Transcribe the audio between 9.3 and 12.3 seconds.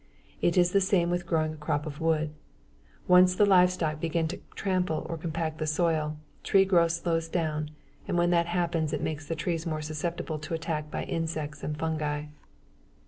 tree more susceptible to attack by insects and fungi.